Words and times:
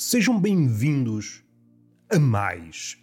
Sejam 0.00 0.40
bem-vindos 0.40 1.42
a 2.08 2.20
mais 2.20 2.96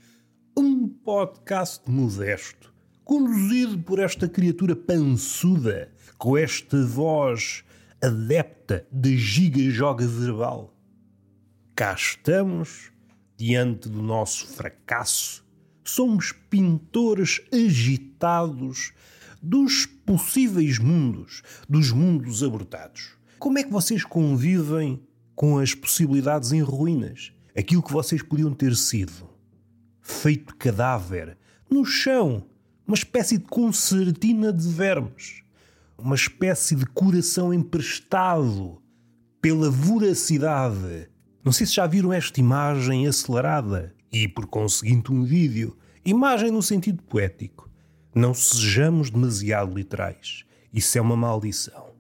um 0.57 0.87
podcast 0.87 1.81
modesto, 1.91 2.73
conduzido 3.03 3.77
por 3.79 3.99
esta 3.99 4.29
criatura 4.29 4.77
pançuda, 4.77 5.93
com 6.17 6.37
esta 6.37 6.85
voz 6.85 7.65
adepta 8.01 8.87
de 8.89 9.17
giga-joga 9.17 10.07
verbal. 10.07 10.73
Cá 11.75 11.93
estamos, 11.93 12.93
diante 13.35 13.89
do 13.89 14.01
nosso 14.01 14.47
fracasso. 14.47 15.45
Somos 15.83 16.31
pintores 16.49 17.41
agitados 17.51 18.93
dos 19.43 19.85
possíveis 19.85 20.79
mundos, 20.79 21.43
dos 21.67 21.91
mundos 21.91 22.41
abortados. 22.41 23.17
Como 23.37 23.59
é 23.59 23.63
que 23.63 23.69
vocês 23.71 24.05
convivem 24.05 25.05
com 25.35 25.59
as 25.59 25.73
possibilidades 25.73 26.51
em 26.51 26.61
ruínas? 26.61 27.31
Aquilo 27.55 27.83
que 27.83 27.91
vocês 27.91 28.21
podiam 28.21 28.53
ter 28.53 28.75
sido. 28.75 29.29
Feito 30.01 30.55
cadáver, 30.55 31.37
no 31.69 31.83
chão, 31.83 32.45
uma 32.87 32.95
espécie 32.95 33.37
de 33.37 33.45
concertina 33.45 34.53
de 34.53 34.67
vermes, 34.67 35.41
uma 35.97 36.15
espécie 36.15 36.75
de 36.75 36.85
coração 36.85 37.53
emprestado 37.53 38.81
pela 39.41 39.69
voracidade. 39.69 41.09
Não 41.43 41.51
sei 41.51 41.65
se 41.65 41.73
já 41.73 41.87
viram 41.87 42.13
esta 42.13 42.39
imagem 42.39 43.07
acelerada 43.07 43.93
e, 44.11 44.27
por 44.27 44.47
conseguinte, 44.47 45.11
um 45.11 45.23
vídeo. 45.23 45.77
Imagem 46.03 46.51
no 46.51 46.61
sentido 46.61 47.01
poético. 47.03 47.69
Não 48.13 48.33
sejamos 48.33 49.09
demasiado 49.09 49.75
literais. 49.75 50.45
Isso 50.71 50.97
é 50.97 51.01
uma 51.01 51.17
maldição. 51.17 51.95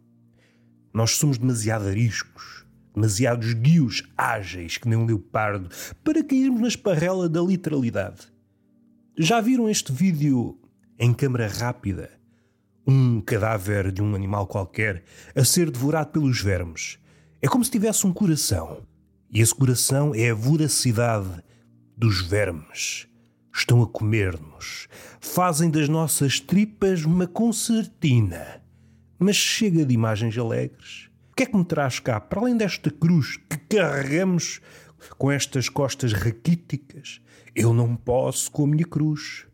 Nós 0.93 1.17
somos 1.17 1.37
demasiado 1.37 1.87
ariscos, 1.87 2.54
demasiados 2.95 3.53
guios 3.53 4.03
ágeis 4.17 4.77
que 4.77 4.87
nem 4.87 4.97
um 4.97 5.05
leopardo 5.05 5.69
para 6.03 6.23
cairmos 6.23 6.61
na 6.61 6.67
esparrela 6.67 7.29
da 7.29 7.41
literalidade. 7.41 8.33
Já 9.17 9.39
viram 9.39 9.69
este 9.69 9.91
vídeo 9.91 10.57
em 10.97 11.13
câmara 11.13 11.47
rápida? 11.47 12.09
Um 12.87 13.21
cadáver 13.21 13.91
de 13.91 14.01
um 14.01 14.15
animal 14.15 14.47
qualquer 14.47 15.03
a 15.35 15.43
ser 15.43 15.69
devorado 15.69 16.11
pelos 16.11 16.41
vermes. 16.41 16.97
É 17.41 17.47
como 17.47 17.63
se 17.63 17.71
tivesse 17.71 18.07
um 18.07 18.13
coração. 18.13 18.83
E 19.31 19.41
esse 19.41 19.53
coração 19.53 20.13
é 20.15 20.29
a 20.29 20.35
voracidade 20.35 21.43
dos 21.97 22.21
vermes 22.21 23.07
estão 23.55 23.81
a 23.81 23.87
comer-nos. 23.87 24.87
Fazem 25.19 25.71
das 25.71 25.87
nossas 25.87 26.39
tripas 26.39 27.05
uma 27.05 27.25
concertina. 27.25 28.61
Mas 29.17 29.37
chega 29.37 29.85
de 29.85 29.93
imagens 29.93 30.37
alegres. 30.37 31.09
O 31.35 31.37
que 31.37 31.43
é 31.43 31.45
que 31.47 31.57
me 31.57 31.65
traz 31.65 31.99
cá, 31.99 32.17
para 32.17 32.39
além 32.39 32.55
desta 32.55 32.89
cruz 32.89 33.35
que 33.49 33.57
carregamos 33.57 34.61
com 35.17 35.29
estas 35.29 35.67
costas 35.67 36.13
raquíticas? 36.13 37.19
Eu 37.53 37.73
não 37.73 37.93
posso 37.93 38.49
com 38.49 38.63
a 38.63 38.67
minha 38.67 38.85
cruz. 38.85 39.45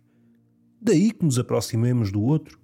Daí 0.79 1.09
que 1.11 1.25
nos 1.25 1.39
aproximemos 1.39 2.11
do 2.11 2.21
outro, 2.21 2.59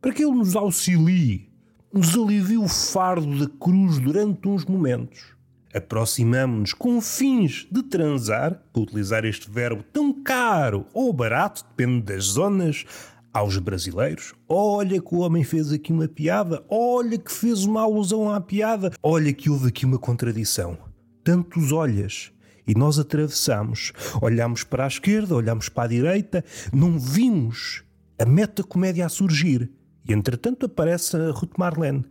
para 0.00 0.12
que 0.12 0.22
ele 0.22 0.36
nos 0.36 0.54
auxilie, 0.54 1.50
nos 1.92 2.16
alivie 2.16 2.58
o 2.58 2.68
fardo 2.68 3.40
da 3.44 3.52
cruz 3.58 3.98
durante 3.98 4.46
uns 4.46 4.64
momentos 4.64 5.34
aproximamos-nos 5.72 6.72
com 6.72 7.00
fins 7.00 7.66
de 7.70 7.82
transar, 7.82 8.60
para 8.72 8.82
utilizar 8.82 9.24
este 9.24 9.50
verbo 9.50 9.82
tão 9.82 10.12
caro 10.12 10.86
ou 10.92 11.12
barato, 11.12 11.64
depende 11.64 12.02
das 12.02 12.24
zonas, 12.24 12.84
aos 13.32 13.56
brasileiros. 13.58 14.34
Olha 14.48 15.00
que 15.00 15.14
o 15.14 15.18
homem 15.18 15.44
fez 15.44 15.72
aqui 15.72 15.92
uma 15.92 16.08
piada, 16.08 16.64
olha 16.68 17.18
que 17.18 17.32
fez 17.32 17.64
uma 17.64 17.82
alusão 17.82 18.30
à 18.30 18.40
piada, 18.40 18.92
olha 19.02 19.32
que 19.32 19.50
houve 19.50 19.68
aqui 19.68 19.84
uma 19.84 19.98
contradição. 19.98 20.76
Tantos 21.22 21.72
olhas. 21.72 22.32
E 22.66 22.74
nós 22.74 22.98
atravessamos, 22.98 23.92
olhamos 24.22 24.62
para 24.62 24.84
a 24.84 24.88
esquerda, 24.88 25.34
olhamos 25.34 25.68
para 25.68 25.84
a 25.84 25.88
direita, 25.88 26.44
não 26.72 26.98
vimos 26.98 27.82
a 28.18 28.24
meta-comédia 28.24 29.06
a 29.06 29.08
surgir. 29.08 29.70
E 30.08 30.12
entretanto 30.12 30.66
aparece 30.66 31.16
a 31.16 31.30
Ruth 31.30 31.58
Marlene 31.58 32.04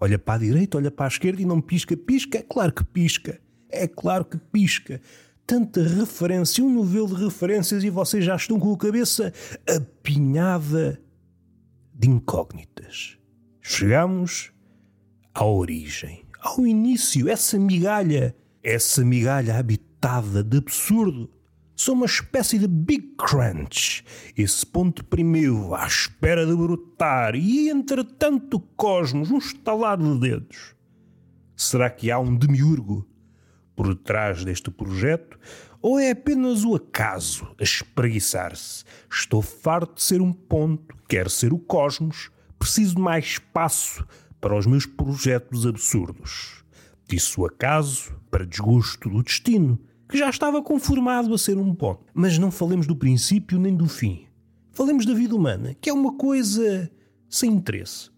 Olha 0.00 0.18
para 0.18 0.34
a 0.34 0.38
direita, 0.38 0.78
olha 0.78 0.90
para 0.90 1.04
a 1.04 1.08
esquerda 1.08 1.42
e 1.42 1.44
não 1.44 1.60
pisca, 1.60 1.94
pisca. 1.94 2.38
É 2.38 2.42
claro 2.42 2.72
que 2.72 2.82
pisca. 2.82 3.38
É 3.68 3.86
claro 3.86 4.24
que 4.24 4.38
pisca. 4.38 5.00
Tanta 5.50 5.82
referência, 5.82 6.62
um 6.62 6.72
novelo 6.72 7.08
de 7.08 7.24
referências 7.24 7.82
e 7.82 7.90
vocês 7.90 8.24
já 8.24 8.36
estão 8.36 8.56
com 8.60 8.72
a 8.72 8.78
cabeça 8.78 9.32
apinhada 9.68 11.02
de 11.92 12.08
incógnitas. 12.08 13.18
Chegamos 13.60 14.52
à 15.34 15.44
origem, 15.44 16.24
ao 16.40 16.64
início, 16.64 17.28
essa 17.28 17.58
migalha, 17.58 18.32
essa 18.62 19.04
migalha 19.04 19.58
habitada 19.58 20.44
de 20.44 20.58
absurdo 20.58 21.28
são 21.74 21.94
uma 21.94 22.06
espécie 22.06 22.56
de 22.56 22.68
Big 22.68 23.16
Crunch. 23.18 24.04
Esse 24.38 24.64
ponto 24.64 25.04
primeiro 25.04 25.74
à 25.74 25.84
espera 25.84 26.46
de 26.46 26.54
brotar 26.54 27.34
e, 27.34 27.68
entretanto, 27.70 28.60
cosmos, 28.76 29.32
um 29.32 29.38
estalar 29.38 29.98
de 29.98 30.20
dedos. 30.20 30.76
Será 31.56 31.90
que 31.90 32.08
há 32.08 32.20
um 32.20 32.36
demiurgo 32.36 33.09
por 33.80 33.94
trás 33.94 34.44
deste 34.44 34.70
projeto? 34.70 35.38
Ou 35.80 35.98
é 35.98 36.10
apenas 36.10 36.64
o 36.66 36.74
acaso 36.74 37.48
a 37.58 37.62
espreguiçar-se? 37.62 38.84
Estou 39.10 39.40
farto 39.40 39.94
de 39.94 40.02
ser 40.02 40.20
um 40.20 40.34
ponto, 40.34 40.94
quero 41.08 41.30
ser 41.30 41.50
o 41.50 41.58
cosmos, 41.58 42.30
preciso 42.58 42.96
de 42.96 43.00
mais 43.00 43.24
espaço 43.24 44.06
para 44.38 44.54
os 44.54 44.66
meus 44.66 44.84
projetos 44.84 45.66
absurdos. 45.66 46.62
Disse 47.08 47.40
o 47.40 47.46
acaso, 47.46 48.14
para 48.30 48.44
desgosto 48.44 49.08
do 49.08 49.22
destino 49.22 49.80
que 50.06 50.18
já 50.18 50.28
estava 50.28 50.62
conformado 50.62 51.32
a 51.32 51.38
ser 51.38 51.56
um 51.56 51.74
ponto. 51.74 52.04
Mas 52.12 52.36
não 52.36 52.50
falemos 52.50 52.86
do 52.86 52.94
princípio 52.94 53.58
nem 53.58 53.74
do 53.74 53.88
fim. 53.88 54.26
Falemos 54.72 55.06
da 55.06 55.14
vida 55.14 55.34
humana, 55.34 55.74
que 55.80 55.88
é 55.88 55.92
uma 55.92 56.18
coisa 56.18 56.90
sem 57.30 57.50
interesse. 57.50 58.10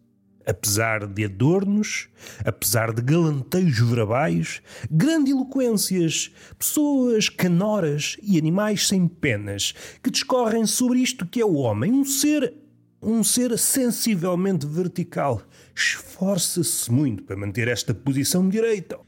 Apesar 0.47 1.07
de 1.07 1.25
adornos, 1.25 2.09
apesar 2.45 2.93
de 2.93 3.01
galanteios 3.01 3.79
verbais, 3.79 4.61
grandiloquências, 4.91 6.33
pessoas 6.59 7.29
canoras 7.29 8.17
e 8.23 8.39
animais 8.39 8.89
sem 8.89 9.07
penas 9.07 9.75
que 10.03 10.11
discorrem 10.11 10.67
sobre 10.67 10.99
isto 10.99 11.27
que 11.27 11.41
é 11.41 11.45
o 11.45 11.55
homem, 11.55 11.93
um 11.93 12.05
ser, 12.05 12.53
um 13.01 13.23
ser 13.23 13.57
sensivelmente 13.59 14.67
vertical, 14.67 15.43
esforça-se 15.75 16.91
muito 16.91 17.23
para 17.23 17.37
manter 17.37 17.69
esta 17.69 17.95
posição 17.95 18.49
direita 18.49 18.99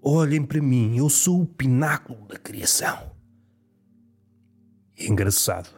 Olhem 0.00 0.44
para 0.44 0.62
mim, 0.62 0.96
eu 0.96 1.10
sou 1.10 1.42
o 1.42 1.46
pináculo 1.46 2.26
da 2.28 2.38
criação. 2.38 3.10
Engraçado. 4.96 5.68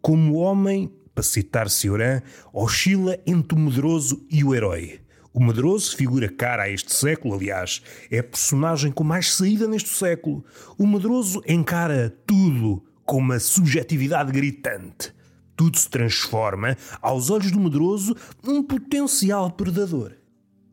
Como 0.00 0.34
o 0.34 0.36
homem, 0.36 0.92
para 1.18 1.22
citar 1.24 1.68
Cioran, 1.68 2.22
oscila 2.52 3.18
entre 3.26 3.58
o 3.58 3.60
medroso 3.60 4.24
e 4.30 4.44
o 4.44 4.54
herói. 4.54 5.00
O 5.34 5.42
medroso 5.42 5.96
figura 5.96 6.28
cara 6.28 6.62
a 6.62 6.70
este 6.70 6.94
século, 6.94 7.34
aliás, 7.34 7.82
é 8.08 8.20
a 8.20 8.22
personagem 8.22 8.92
com 8.92 9.02
mais 9.02 9.34
saída 9.34 9.66
neste 9.66 9.88
século. 9.88 10.44
O 10.78 10.86
medroso 10.86 11.42
encara 11.44 12.16
tudo 12.24 12.84
com 13.04 13.18
uma 13.18 13.40
subjetividade 13.40 14.30
gritante. 14.30 15.12
Tudo 15.56 15.76
se 15.76 15.90
transforma, 15.90 16.76
aos 17.02 17.30
olhos 17.30 17.50
do 17.50 17.58
medroso, 17.58 18.14
num 18.40 18.62
potencial 18.62 19.50
predador. 19.50 20.12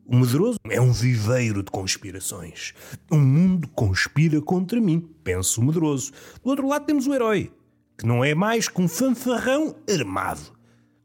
O 0.06 0.14
medroso 0.14 0.60
é 0.70 0.80
um 0.80 0.92
viveiro 0.92 1.60
de 1.60 1.72
conspirações. 1.72 2.72
O 3.10 3.16
mundo 3.16 3.66
conspira 3.74 4.40
contra 4.40 4.80
mim, 4.80 5.00
pensa 5.24 5.60
o 5.60 5.64
medroso. 5.64 6.12
Do 6.40 6.50
outro 6.50 6.68
lado 6.68 6.86
temos 6.86 7.08
o 7.08 7.14
herói, 7.14 7.50
que 7.96 8.06
não 8.06 8.24
é 8.24 8.34
mais 8.34 8.68
que 8.68 8.80
um 8.80 8.88
fanfarrão 8.88 9.76
armado, 9.88 10.56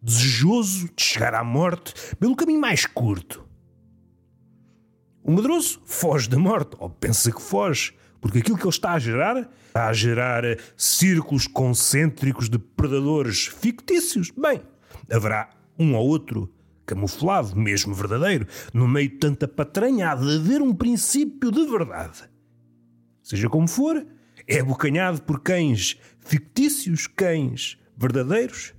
desejoso 0.01 0.89
de 0.95 1.03
chegar 1.03 1.33
à 1.33 1.43
morte 1.43 1.93
pelo 2.17 2.35
caminho 2.35 2.59
mais 2.59 2.85
curto. 2.85 3.47
O 5.23 5.31
medroso 5.31 5.79
foge 5.85 6.27
da 6.27 6.37
morte, 6.37 6.75
ou 6.79 6.89
pensa 6.89 7.31
que 7.31 7.41
foge, 7.41 7.93
porque 8.19 8.39
aquilo 8.39 8.57
que 8.57 8.63
ele 8.63 8.69
está 8.69 8.93
a 8.93 8.99
gerar 8.99 9.49
está 9.67 9.87
a 9.87 9.93
gerar 9.93 10.43
círculos 10.75 11.47
concêntricos 11.47 12.49
de 12.49 12.59
predadores 12.59 13.47
fictícios. 13.47 14.31
Bem, 14.31 14.61
haverá 15.09 15.49
um 15.77 15.95
ou 15.95 16.05
outro 16.05 16.53
camuflado, 16.85 17.55
mesmo 17.55 17.93
verdadeiro, 17.93 18.45
no 18.73 18.87
meio 18.87 19.09
de 19.09 19.17
tanta 19.17 19.47
patranha 19.47 20.11
há 20.11 20.15
de 20.15 20.35
haver 20.35 20.61
um 20.61 20.73
princípio 20.73 21.51
de 21.51 21.65
verdade. 21.65 22.23
Seja 23.23 23.47
como 23.47 23.67
for, 23.67 24.05
é 24.51 24.59
abocanhado 24.59 25.21
por 25.21 25.39
cães 25.39 25.97
fictícios, 26.19 27.07
cães 27.07 27.77
verdadeiros. 27.97 28.73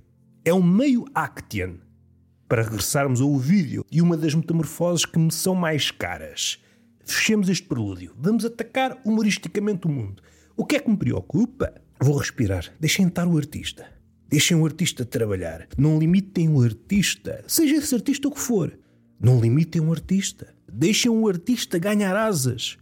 É 0.45 0.53
um 0.53 0.61
meio 0.61 1.03
Actian. 1.15 1.77
Para 2.47 2.61
regressarmos 2.61 3.19
ao 3.19 3.35
vídeo 3.39 3.83
e 3.91 3.99
uma 3.99 4.15
das 4.15 4.35
metamorfoses 4.35 5.03
que 5.03 5.17
me 5.17 5.31
são 5.31 5.55
mais 5.55 5.89
caras. 5.89 6.61
Fechemos 7.03 7.49
este 7.49 7.67
prelúdio. 7.67 8.13
Vamos 8.15 8.45
atacar 8.45 9.01
humoristicamente 9.03 9.87
o 9.87 9.89
mundo. 9.89 10.21
O 10.55 10.63
que 10.63 10.75
é 10.75 10.79
que 10.79 10.91
me 10.91 10.95
preocupa? 10.95 11.73
Vou 11.99 12.17
respirar. 12.17 12.71
Deixem 12.79 13.07
estar 13.07 13.27
o 13.27 13.35
artista. 13.35 13.87
Deixem 14.29 14.55
o 14.55 14.65
artista 14.67 15.03
trabalhar. 15.03 15.67
Não 15.75 15.97
limitem 15.97 16.49
o 16.49 16.61
artista, 16.61 17.43
seja 17.47 17.77
esse 17.77 17.95
artista 17.95 18.27
o 18.27 18.31
que 18.31 18.39
for. 18.39 18.77
Não 19.19 19.41
limitem 19.41 19.81
o 19.81 19.91
artista. 19.91 20.53
Deixem 20.71 21.09
o 21.09 21.27
artista 21.27 21.79
ganhar 21.79 22.15
asas. 22.15 22.77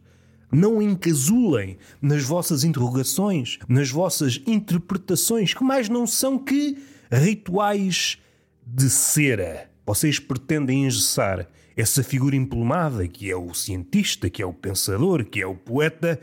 Não 0.51 0.81
encasulem 0.81 1.77
nas 2.01 2.23
vossas 2.23 2.63
interrogações, 2.63 3.57
nas 3.67 3.89
vossas 3.89 4.41
interpretações, 4.45 5.53
que 5.53 5.63
mais 5.63 5.87
não 5.87 6.05
são 6.05 6.37
que 6.37 6.77
rituais 7.11 8.17
de 8.65 8.89
cera. 8.89 9.69
Vocês 9.85 10.19
pretendem 10.19 10.85
engessar 10.85 11.47
essa 11.75 12.03
figura 12.03 12.35
emplumada 12.35 13.07
que 13.07 13.29
é 13.29 13.35
o 13.35 13.53
cientista, 13.53 14.29
que 14.29 14.41
é 14.41 14.45
o 14.45 14.53
pensador, 14.53 15.25
que 15.25 15.41
é 15.41 15.47
o 15.47 15.55
poeta, 15.55 16.19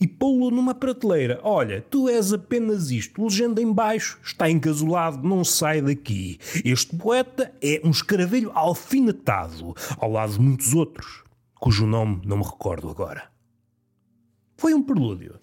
e 0.00 0.06
pô-lo 0.06 0.50
numa 0.50 0.74
prateleira. 0.74 1.38
Olha, 1.42 1.84
tu 1.90 2.08
és 2.08 2.32
apenas 2.32 2.90
isto. 2.90 3.22
Legenda 3.22 3.60
em 3.60 3.72
baixo, 3.72 4.18
está 4.24 4.50
encasulado, 4.50 5.26
não 5.26 5.44
sai 5.44 5.82
daqui. 5.82 6.38
Este 6.64 6.96
poeta 6.96 7.52
é 7.62 7.80
um 7.84 7.90
escaravelho 7.90 8.50
alfinetado, 8.54 9.74
ao 9.98 10.10
lado 10.10 10.32
de 10.32 10.40
muitos 10.40 10.74
outros, 10.74 11.22
cujo 11.54 11.86
nome 11.86 12.22
não 12.24 12.38
me 12.38 12.44
recordo 12.44 12.88
agora. 12.88 13.29
Foi 14.60 14.74
um 14.74 14.82
prelúdio. 14.82 15.40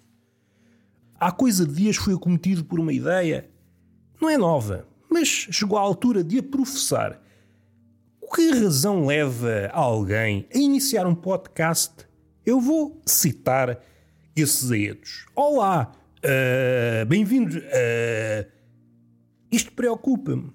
Há 1.18 1.32
coisa 1.32 1.66
de 1.66 1.74
dias 1.74 1.96
fui 1.96 2.14
acometido 2.14 2.64
por 2.64 2.78
uma 2.78 2.92
ideia. 2.92 3.50
Não 4.22 4.30
é 4.30 4.38
nova, 4.38 4.86
mas 5.10 5.26
chegou 5.26 5.76
à 5.76 5.80
altura 5.80 6.22
de 6.22 6.38
a 6.38 6.42
professar. 6.44 7.20
Que 8.32 8.48
razão 8.52 9.06
leva 9.06 9.70
alguém 9.72 10.46
a 10.54 10.58
iniciar 10.58 11.04
um 11.04 11.16
podcast? 11.16 11.94
Eu 12.46 12.60
vou 12.60 13.02
citar 13.04 13.82
esses 14.36 14.70
aedos. 14.70 15.26
Olá, 15.34 15.90
uh, 16.18 17.04
bem-vindos. 17.06 17.56
Uh, 17.56 18.48
isto 19.50 19.72
preocupa-me. 19.72 20.52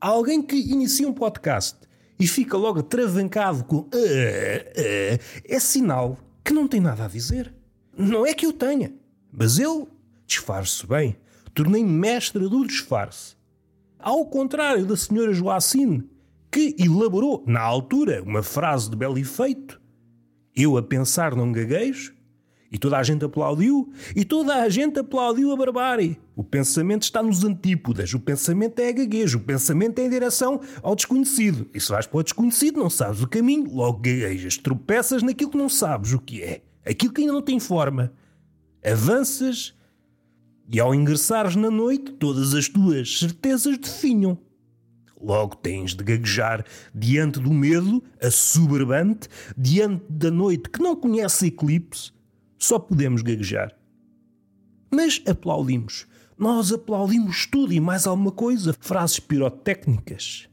Alguém 0.00 0.40
que 0.40 0.56
inicia 0.56 1.06
um 1.06 1.12
podcast 1.12 1.76
e 2.18 2.26
fica 2.26 2.56
logo 2.56 2.82
travancado 2.82 3.64
com 3.64 3.80
uh, 3.80 3.90
é 3.92 5.60
sinal 5.60 6.18
que 6.42 6.54
não 6.54 6.66
tem 6.66 6.80
nada 6.80 7.04
a 7.04 7.08
dizer. 7.08 7.57
Não 7.98 8.24
é 8.24 8.32
que 8.32 8.46
eu 8.46 8.52
tenha, 8.52 8.94
mas 9.32 9.58
eu 9.58 9.88
disfarço 10.24 10.86
bem. 10.86 11.16
Tornei-me 11.52 11.90
mestre 11.90 12.48
do 12.48 12.64
disfarce. 12.64 13.34
Ao 13.98 14.24
contrário 14.24 14.86
da 14.86 14.96
senhora 14.96 15.32
Joacine, 15.32 16.08
que 16.48 16.76
elaborou, 16.78 17.42
na 17.44 17.60
altura, 17.60 18.22
uma 18.22 18.40
frase 18.40 18.88
de 18.88 18.96
belo 18.96 19.18
efeito, 19.18 19.80
eu 20.54 20.76
a 20.76 20.82
pensar 20.82 21.34
num 21.34 21.50
gaguejo, 21.50 22.14
e 22.70 22.78
toda 22.78 22.98
a 22.98 23.02
gente 23.02 23.24
aplaudiu, 23.24 23.92
e 24.14 24.24
toda 24.24 24.54
a 24.54 24.68
gente 24.68 25.00
aplaudiu 25.00 25.50
a 25.50 25.56
barbárie. 25.56 26.20
O 26.36 26.44
pensamento 26.44 27.02
está 27.02 27.20
nos 27.20 27.42
antípodas, 27.42 28.14
o 28.14 28.20
pensamento 28.20 28.78
é 28.78 28.92
gaguejo, 28.92 29.38
o 29.38 29.42
pensamento 29.42 29.98
é 29.98 30.06
em 30.06 30.10
direção 30.10 30.60
ao 30.82 30.94
desconhecido. 30.94 31.68
E 31.74 31.80
se 31.80 31.88
vais 31.88 32.06
para 32.06 32.18
o 32.20 32.22
desconhecido, 32.22 32.78
não 32.78 32.90
sabes 32.90 33.20
o 33.22 33.28
caminho, 33.28 33.74
logo 33.74 33.98
gaguejas, 33.98 34.56
tropeças 34.56 35.20
naquilo 35.20 35.50
que 35.50 35.58
não 35.58 35.68
sabes 35.68 36.12
o 36.12 36.20
que 36.20 36.40
é, 36.42 36.62
aquilo 36.84 37.12
que 37.12 37.20
ainda 37.20 37.32
não 37.32 37.42
tem 37.42 37.60
forma. 37.60 38.12
Avanças 38.84 39.74
e 40.70 40.78
ao 40.78 40.94
ingressares 40.94 41.56
na 41.56 41.70
noite, 41.70 42.12
todas 42.12 42.54
as 42.54 42.68
tuas 42.68 43.18
certezas 43.18 43.78
definham. 43.78 44.38
Logo 45.20 45.56
tens 45.56 45.94
de 45.94 46.04
gaguejar 46.04 46.64
diante 46.94 47.40
do 47.40 47.52
medo, 47.52 48.02
assoberbante, 48.22 49.28
diante 49.56 50.04
da 50.08 50.30
noite 50.30 50.68
que 50.68 50.80
não 50.80 50.94
conhece 50.94 51.46
eclipse, 51.46 52.12
só 52.58 52.78
podemos 52.78 53.22
gaguejar. 53.22 53.74
Mas 54.90 55.22
aplaudimos. 55.26 56.06
Nós 56.36 56.72
aplaudimos 56.72 57.46
tudo 57.46 57.72
e 57.72 57.80
mais 57.80 58.06
alguma 58.06 58.30
coisa, 58.30 58.74
frases 58.78 59.18
pirotécnicas. 59.18 60.48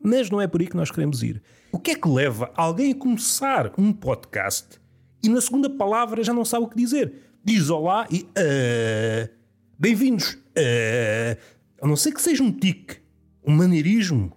Mas 0.00 0.30
não 0.30 0.40
é 0.40 0.46
por 0.46 0.60
aí 0.60 0.68
que 0.68 0.76
nós 0.76 0.90
queremos 0.90 1.22
ir. 1.22 1.42
O 1.72 1.78
que 1.78 1.90
é 1.90 1.94
que 1.94 2.08
leva 2.08 2.52
alguém 2.54 2.92
a 2.92 2.94
começar 2.94 3.72
um 3.76 3.92
podcast 3.92 4.80
e 5.22 5.28
na 5.28 5.40
segunda 5.40 5.68
palavra 5.68 6.22
já 6.22 6.32
não 6.32 6.44
sabe 6.44 6.64
o 6.64 6.68
que 6.68 6.76
dizer? 6.76 7.12
Diz 7.44 7.70
olá 7.70 8.06
e. 8.10 8.22
Uh, 8.22 9.38
Bem-vindos. 9.78 10.34
Uh, 10.34 11.38
a 11.80 11.86
não 11.86 11.94
ser 11.94 12.12
que 12.12 12.20
seja 12.20 12.42
um 12.42 12.50
tique, 12.50 12.96
um 13.44 13.54
maneirismo 13.54 14.36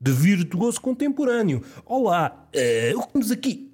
de 0.00 0.10
virtuoso 0.10 0.80
contemporâneo. 0.80 1.62
Olá, 1.86 2.48
uh, 2.54 2.98
o 2.98 3.06
que 3.06 3.12
temos 3.12 3.30
aqui? 3.30 3.72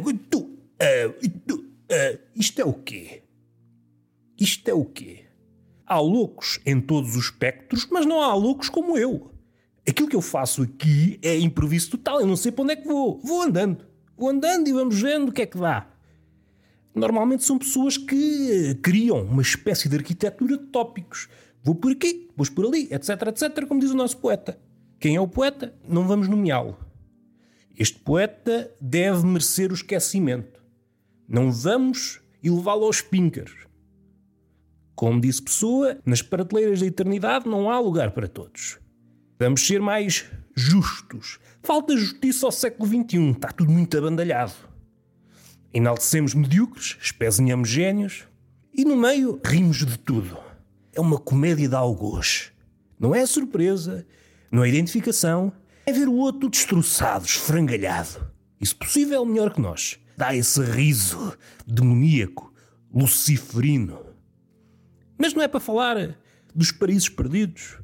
Uh, 0.00 0.12
tu, 0.28 0.40
uh, 0.40 1.28
tu, 1.46 1.68
Uh, 1.88 2.18
isto 2.36 2.60
é 2.60 2.64
o 2.64 2.74
quê? 2.74 3.22
Isto 4.38 4.68
é 4.68 4.74
o 4.74 4.84
quê? 4.84 5.24
Há 5.86 5.98
loucos 5.98 6.60
em 6.66 6.78
todos 6.82 7.16
os 7.16 7.24
espectros, 7.24 7.88
mas 7.90 8.04
não 8.04 8.20
há 8.20 8.34
loucos 8.34 8.68
como 8.68 8.98
eu. 8.98 9.32
Aquilo 9.88 10.06
que 10.06 10.14
eu 10.14 10.20
faço 10.20 10.62
aqui 10.62 11.18
é 11.22 11.38
improviso 11.38 11.92
total. 11.92 12.20
Eu 12.20 12.26
não 12.26 12.36
sei 12.36 12.52
para 12.52 12.62
onde 12.62 12.72
é 12.74 12.76
que 12.76 12.86
vou. 12.86 13.18
Vou 13.24 13.40
andando. 13.40 13.86
Vou 14.18 14.30
andando 14.30 14.66
e 14.66 14.72
vamos 14.72 15.00
vendo 15.00 15.28
o 15.28 15.32
que 15.32 15.42
é 15.42 15.46
que 15.46 15.56
dá. 15.56 15.86
Normalmente 16.92 17.44
são 17.44 17.56
pessoas 17.56 17.96
que 17.96 18.74
criam 18.82 19.22
uma 19.22 19.42
espécie 19.42 19.88
de 19.88 19.96
arquitetura 19.96 20.58
de 20.58 20.64
tópicos. 20.66 21.28
Vou 21.62 21.76
por 21.76 21.92
aqui, 21.92 22.28
vou 22.36 22.44
por 22.50 22.66
ali, 22.66 22.88
etc, 22.92 23.10
etc, 23.28 23.64
como 23.68 23.80
diz 23.80 23.90
o 23.90 23.96
nosso 23.96 24.16
poeta. 24.18 24.58
Quem 24.98 25.14
é 25.14 25.20
o 25.20 25.28
poeta? 25.28 25.72
Não 25.88 26.08
vamos 26.08 26.26
nomeá-lo. 26.26 26.76
Este 27.78 28.00
poeta 28.00 28.74
deve 28.80 29.24
merecer 29.24 29.70
o 29.70 29.74
esquecimento. 29.74 30.60
Não 31.28 31.52
vamos 31.52 32.20
elevá-lo 32.42 32.86
aos 32.86 33.00
pinkers. 33.00 33.68
Como 34.96 35.20
disse 35.20 35.40
Pessoa, 35.40 35.98
nas 36.04 36.22
prateleiras 36.22 36.80
da 36.80 36.86
eternidade 36.86 37.48
não 37.48 37.70
há 37.70 37.78
lugar 37.78 38.10
para 38.10 38.26
todos. 38.26 38.80
Vamos 39.38 39.66
ser 39.66 39.80
mais 39.80 40.24
justos. 40.54 41.38
Falta 41.62 41.96
justiça 41.96 42.46
ao 42.46 42.52
século 42.52 42.88
XXI, 42.88 43.30
está 43.30 43.52
tudo 43.52 43.70
muito 43.70 43.96
abandalhado. 43.96 44.54
Enaltecemos 45.72 46.34
medíocres, 46.34 46.96
espezinhamos 47.00 47.68
génios 47.68 48.24
e 48.74 48.84
no 48.84 48.96
meio 48.96 49.40
rimos 49.44 49.84
de 49.84 49.98
tudo. 49.98 50.36
É 50.92 51.00
uma 51.00 51.18
comédia 51.18 51.68
de 51.68 51.74
algoz. 51.74 52.50
Não 52.98 53.14
é 53.14 53.24
surpresa, 53.26 54.04
não 54.50 54.64
é 54.64 54.68
identificação, 54.68 55.52
é 55.86 55.92
ver 55.92 56.08
o 56.08 56.14
outro 56.14 56.48
destroçado, 56.48 57.24
esfrangalhado. 57.24 58.32
E 58.60 58.66
se 58.66 58.74
possível, 58.74 59.24
melhor 59.24 59.52
que 59.52 59.60
nós 59.60 60.00
dá 60.16 60.34
esse 60.34 60.60
riso 60.60 61.38
demoníaco, 61.64 62.52
luciferino. 62.92 64.00
Mas 65.16 65.32
não 65.32 65.42
é 65.42 65.48
para 65.48 65.60
falar 65.60 66.18
dos 66.52 66.72
paraísos 66.72 67.08
perdidos. 67.08 67.78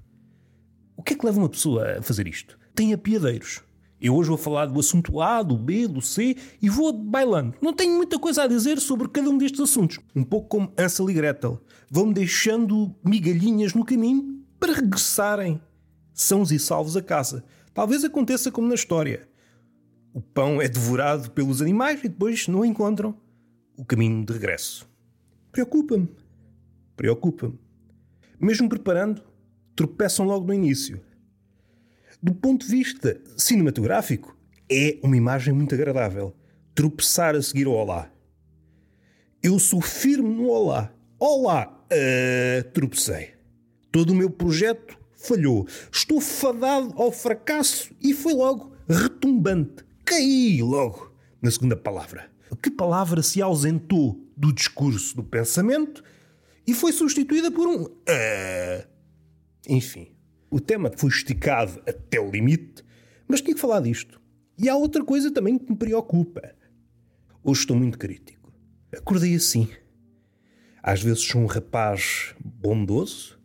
O 0.97 1.03
que 1.03 1.15
é 1.15 1.17
que 1.17 1.27
leva 1.27 1.39
uma 1.39 1.49
pessoa 1.49 1.99
a 1.99 2.03
fazer 2.03 2.27
isto? 2.27 2.59
Tem 2.75 2.93
apiadeiros. 2.93 3.63
Eu 4.01 4.15
hoje 4.15 4.29
vou 4.29 4.39
falar 4.39 4.67
do 4.67 4.79
assunto 4.79 5.21
A, 5.21 5.43
do 5.43 5.57
B, 5.57 5.89
do 5.89 6.03
C 6.03 6.37
e 6.61 6.69
vou 6.69 6.93
bailando. 6.93 7.55
Não 7.61 7.73
tenho 7.73 7.97
muita 7.97 8.19
coisa 8.19 8.43
a 8.43 8.47
dizer 8.47 8.79
sobre 8.79 9.09
cada 9.09 9.31
um 9.31 9.39
destes 9.39 9.61
assuntos. 9.61 9.99
Um 10.15 10.23
pouco 10.23 10.49
como 10.49 10.73
Ansel 10.79 11.09
e 11.09 11.15
Gretel. 11.15 11.61
Vão-me 11.91 12.13
deixando 12.13 12.95
migalhinhas 13.05 13.73
no 13.73 13.85
caminho 13.85 14.45
para 14.61 14.75
regressarem 14.75 15.61
sãos 16.13 16.53
e 16.53 16.59
salvos 16.59 16.97
a 16.97 17.03
casa. 17.03 17.45
Talvez 17.73 18.05
aconteça 18.05 18.51
como 18.51 18.69
na 18.69 18.75
história 18.75 19.29
o 20.13 20.21
pão 20.21 20.63
é 20.63 20.69
devorado 20.69 21.33
pelos 21.33 21.61
animais 21.61 21.99
e 22.05 22.09
depois 22.09 22.47
não 22.47 22.65
encontram 22.65 23.17
o 23.77 23.85
caminho 23.85 24.25
de 24.25 24.33
regresso. 24.33 24.89
Preocupa-me. 25.51 26.09
Preocupa-me. 26.97 27.59
Mesmo 28.39 28.69
preparando, 28.69 29.23
tropeçam 29.75 30.27
logo 30.27 30.47
no 30.47 30.55
início. 30.55 31.01
Do 32.23 32.35
ponto 32.35 32.67
de 32.67 32.73
vista 32.73 33.21
cinematográfico, 33.37 34.37
é 34.71 34.99
uma 35.03 35.17
imagem 35.17 35.53
muito 35.53 35.75
agradável. 35.75 36.35
Tropeçar 36.75 37.35
a 37.35 37.43
seguir 37.43 37.67
o 37.67 37.73
olá. 37.73 38.11
Eu 39.43 39.59
sou 39.59 39.81
firme 39.81 40.35
no 40.35 40.49
olá. 40.49 40.93
Olá! 41.19 41.85
Uh, 41.85 42.65
tropecei. 42.71 43.35
Todo 43.93 44.11
o 44.11 44.15
meu 44.15 44.31
projeto 44.31 44.99
falhou. 45.17 45.67
Estou 45.93 46.21
fadado 46.21 46.95
ao 46.97 47.13
fracasso 47.13 47.95
e 48.01 48.15
foi 48.15 48.33
logo 48.33 48.73
retumbante 48.89 49.85
caí 50.05 50.63
logo 50.63 51.13
na 51.41 51.51
segunda 51.51 51.77
palavra. 51.77 52.31
Que 52.63 52.71
palavra 52.71 53.23
se 53.23 53.43
ausentou 53.43 54.21
do 54.37 54.53
discurso 54.53 55.17
do 55.17 55.25
pensamento 55.25 56.05
e 56.67 56.73
foi 56.73 56.93
substituída 56.93 57.51
por 57.51 57.67
um. 57.67 57.85
Uh... 57.85 58.94
Enfim, 59.69 60.09
o 60.51 60.61
tema 60.61 60.91
foi 60.97 61.11
esticado 61.11 61.81
até 61.87 62.21
o 62.21 62.31
limite, 62.31 62.85
mas 63.27 63.41
tinha 63.41 63.55
que 63.55 63.61
falar 63.61 63.81
disto. 63.81 64.21
E 64.59 64.69
há 64.69 64.77
outra 64.77 65.05
coisa 65.05 65.31
também 65.31 65.59
que 65.59 65.71
me 65.71 65.77
preocupa. 65.77 66.55
Hoje 67.43 67.61
estou 67.61 67.77
muito 67.77 67.99
crítico. 67.99 68.53
Acordei 68.93 69.35
assim. 69.35 69.69
Às 70.83 71.03
vezes 71.03 71.23
sou 71.23 71.41
um 71.41 71.47
rapaz 71.47 72.35
bondoso, 72.45 73.39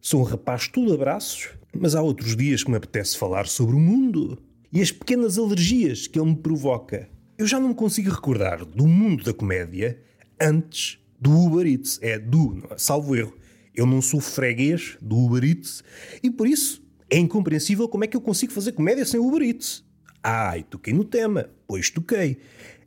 sou 0.00 0.20
um 0.20 0.24
rapaz 0.24 0.68
tudo 0.68 0.94
abraços, 0.94 1.50
mas 1.76 1.94
há 1.94 2.02
outros 2.02 2.36
dias 2.36 2.62
que 2.62 2.70
me 2.70 2.76
apetece 2.76 3.18
falar 3.18 3.46
sobre 3.46 3.74
o 3.74 3.80
mundo 3.80 4.40
e 4.72 4.80
as 4.80 4.92
pequenas 4.92 5.38
alergias 5.38 6.06
que 6.06 6.18
ele 6.18 6.30
me 6.30 6.36
provoca. 6.36 7.08
Eu 7.36 7.46
já 7.46 7.58
não 7.58 7.70
me 7.70 7.74
consigo 7.74 8.10
recordar 8.10 8.64
do 8.64 8.86
mundo 8.86 9.24
da 9.24 9.34
comédia 9.34 10.00
antes 10.40 10.98
do 11.20 11.36
Uber 11.36 11.66
Eats. 11.66 11.98
É 12.00 12.18
do, 12.18 12.62
salvo 12.76 13.16
erro. 13.16 13.36
Eu 13.74 13.86
não 13.86 14.02
sou 14.02 14.20
freguês 14.20 14.96
do 15.00 15.16
Uber 15.16 15.44
Eats 15.44 15.82
e 16.22 16.30
por 16.30 16.46
isso 16.46 16.82
é 17.10 17.18
incompreensível 17.18 17.88
como 17.88 18.04
é 18.04 18.06
que 18.06 18.16
eu 18.16 18.20
consigo 18.20 18.52
fazer 18.52 18.72
comédia 18.72 19.04
sem 19.04 19.18
Uber 19.18 19.42
Eats. 19.42 19.84
Ai, 20.22 20.62
toquei 20.62 20.92
no 20.92 21.04
tema, 21.04 21.50
pois 21.66 21.90
toquei. 21.90 22.38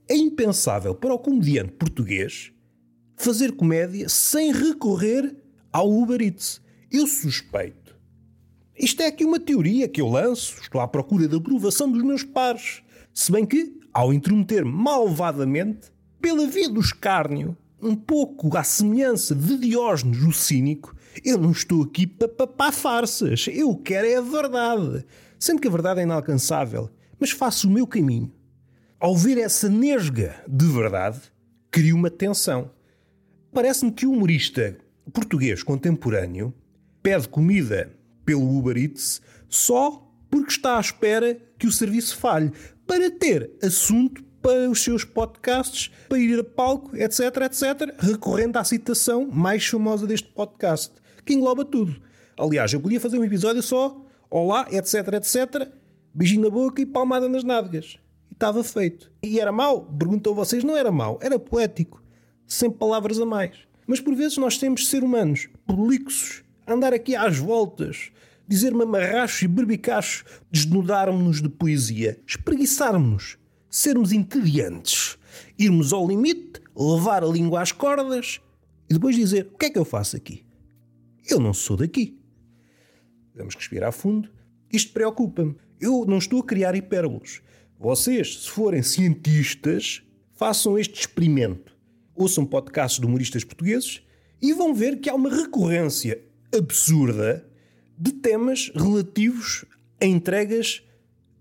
É 0.07 0.15
impensável 0.15 0.93
para 0.93 1.13
o 1.13 1.19
comediante 1.19 1.71
português 1.73 2.51
fazer 3.17 3.53
comédia 3.53 4.07
sem 4.09 4.51
recorrer 4.51 5.35
ao 5.71 5.91
Uber 5.91 6.21
Eats. 6.21 6.61
Eu 6.91 7.07
suspeito. 7.07 7.95
Isto 8.77 9.01
é 9.01 9.07
aqui 9.07 9.25
uma 9.25 9.39
teoria 9.39 9.87
que 9.87 10.01
eu 10.01 10.07
lanço, 10.07 10.61
estou 10.61 10.81
à 10.81 10.87
procura 10.87 11.27
da 11.27 11.37
aprovação 11.37 11.91
dos 11.91 12.03
meus 12.03 12.23
pares. 12.23 12.83
Se 13.13 13.31
bem 13.31 13.45
que, 13.45 13.79
ao 13.93 14.13
intrometer 14.13 14.65
malvadamente, 14.65 15.91
pela 16.21 16.45
via 16.45 16.69
do 16.69 16.81
escárnio, 16.81 17.57
um 17.85 17.95
pouco 17.95 18.57
à 18.57 18.63
semelhança 18.63 19.35
de 19.35 19.57
Diógenes 19.57 20.23
o 20.23 20.31
cínico, 20.31 20.95
eu 21.23 21.37
não 21.37 21.51
estou 21.51 21.83
aqui 21.83 22.07
para 22.07 22.27
papar 22.27 22.73
farsas. 22.73 23.45
Eu 23.47 23.75
quero 23.75 24.07
é 24.07 24.15
a 24.15 24.21
verdade. 24.21 25.05
Sendo 25.39 25.61
que 25.61 25.67
a 25.67 25.71
verdade 25.71 25.99
é 25.99 26.03
inalcançável, 26.03 26.89
mas 27.19 27.31
faço 27.31 27.67
o 27.67 27.71
meu 27.71 27.85
caminho. 27.85 28.31
Ao 28.99 29.15
ver 29.15 29.37
essa 29.37 29.69
nesga 29.69 30.43
de 30.47 30.65
verdade, 30.65 31.21
crio 31.69 31.95
uma 31.95 32.09
tensão. 32.09 32.71
Parece-me 33.53 33.91
que 33.91 34.05
o 34.05 34.11
humorista 34.11 34.77
português 35.13 35.61
contemporâneo 35.61 36.53
pede 37.03 37.29
comida 37.29 37.93
pelo 38.25 38.57
Uber 38.57 38.75
Eats 38.75 39.21
só 39.47 40.01
porque 40.29 40.51
está 40.51 40.77
à 40.77 40.81
espera 40.81 41.37
que 41.57 41.67
o 41.67 41.71
serviço 41.71 42.17
falhe, 42.17 42.51
para 42.85 43.09
ter 43.09 43.51
assunto 43.61 44.23
para 44.45 44.69
os 44.69 44.83
seus 44.83 45.03
podcasts, 45.03 45.89
para 46.07 46.19
ir 46.19 46.39
a 46.39 46.43
palco, 46.43 46.95
etc, 46.95 47.19
etc, 47.45 47.95
recorrendo 47.97 48.57
à 48.57 48.63
citação 48.63 49.25
mais 49.25 49.65
famosa 49.65 50.05
deste 50.05 50.27
podcast, 50.27 50.93
que 51.25 51.33
engloba 51.33 51.65
tudo. 51.65 51.99
Aliás, 52.37 52.71
eu 52.71 52.79
podia 52.79 52.99
fazer 52.99 53.17
um 53.17 53.23
episódio 53.23 53.63
só, 53.63 53.99
olá, 54.29 54.67
etc, 54.69 55.15
etc, 55.15 55.67
beijinho 56.13 56.43
na 56.43 56.51
boca 56.51 56.79
e 56.79 56.85
palmada 56.85 57.27
nas 57.27 57.43
nádegas. 57.43 57.97
E 58.29 58.35
estava 58.35 58.63
feito. 58.63 59.11
E 59.23 59.39
era 59.39 59.51
mau? 59.51 59.81
Perguntou 59.81 60.35
vocês, 60.35 60.63
não 60.63 60.77
era 60.77 60.91
mau, 60.91 61.17
era 61.23 61.39
poético, 61.39 62.03
sem 62.45 62.69
palavras 62.69 63.19
a 63.19 63.25
mais. 63.25 63.57
Mas 63.87 63.99
por 63.99 64.13
vezes 64.13 64.37
nós 64.37 64.59
temos 64.59 64.81
de 64.81 64.87
ser 64.89 65.03
humanos, 65.03 65.49
prolixos, 65.65 66.43
andar 66.67 66.93
aqui 66.93 67.15
às 67.15 67.35
voltas, 67.35 68.11
dizer 68.47 68.75
mamarracho 68.75 69.45
e 69.45 69.47
berbicacho, 69.47 70.23
desnudarmos-nos 70.51 71.41
de 71.41 71.49
poesia, 71.49 72.19
espreguiçarmos-nos, 72.27 73.39
sermos 73.75 74.13
entediantes, 74.13 75.17
irmos 75.59 75.91
ao 75.91 76.07
limite, 76.07 76.61
levar 76.73 77.25
a 77.25 77.27
língua 77.27 77.61
às 77.61 77.73
cordas 77.73 78.39
e 78.89 78.93
depois 78.93 79.17
dizer: 79.17 79.49
o 79.53 79.57
que 79.57 79.65
é 79.65 79.69
que 79.69 79.77
eu 79.77 79.83
faço 79.83 80.15
aqui? 80.15 80.45
Eu 81.27 81.41
não 81.41 81.53
sou 81.53 81.75
daqui. 81.75 82.17
Vamos 83.35 83.53
respirar 83.53 83.91
fundo. 83.91 84.29
Isto 84.71 84.93
preocupa-me. 84.93 85.57
Eu 85.79 86.05
não 86.05 86.19
estou 86.19 86.39
a 86.39 86.45
criar 86.45 86.73
hipérboles. 86.73 87.41
Vocês, 87.77 88.43
se 88.43 88.49
forem 88.49 88.81
cientistas, 88.81 90.01
façam 90.33 90.79
este 90.79 91.01
experimento. 91.01 91.75
Ouçam 92.15 92.45
podcasts 92.45 92.99
de 92.99 93.05
humoristas 93.05 93.43
portugueses 93.43 94.01
e 94.41 94.53
vão 94.53 94.73
ver 94.73 95.01
que 95.01 95.09
há 95.09 95.15
uma 95.15 95.29
recorrência 95.29 96.23
absurda 96.55 97.45
de 97.97 98.13
temas 98.13 98.71
relativos 98.73 99.65
a 99.99 100.05
entregas 100.05 100.81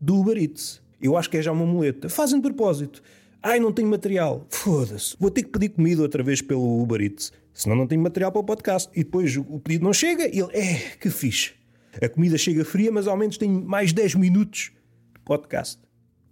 do 0.01 0.17
Uber 0.17 0.37
Eats. 0.37 0.84
Eu 1.05 1.19
acho 1.19 1.29
que 1.29 1.37
é 1.37 1.43
já 1.43 1.53
uma 1.53 1.67
muleta. 1.67 2.09
Fazem 2.09 2.41
de 2.41 2.49
propósito. 2.49 3.03
Ai, 3.43 3.61
não 3.61 3.71
tenho 3.71 3.87
material. 3.87 4.47
Foda-se. 4.49 5.15
Vou 5.21 5.31
ter 5.31 5.43
que 5.43 5.51
pedir 5.51 5.69
comida 5.69 6.01
outra 6.01 6.23
vez 6.23 6.41
pelo 6.41 6.83
Uber 6.83 6.99
Eats. 6.99 7.31
Senão 7.53 7.77
não 7.77 7.87
tenho 7.87 8.01
material 8.01 8.33
para 8.33 8.41
o 8.41 8.45
podcast. 8.45 8.91
E 8.95 9.05
depois 9.05 9.37
o 9.37 9.61
pedido 9.61 9.85
não 9.85 9.93
chega 9.93 10.27
e 10.27 10.41
ele, 10.41 10.49
é, 10.55 10.97
que 10.99 11.11
fixe. 11.11 11.53
A 12.01 12.09
comida 12.09 12.39
chega 12.39 12.65
fria, 12.65 12.91
mas 12.91 13.07
ao 13.07 13.19
menos 13.19 13.37
tenho 13.37 13.63
mais 13.63 13.93
10 13.93 14.15
minutos 14.15 14.73
de 15.15 15.21
podcast. 15.27 15.79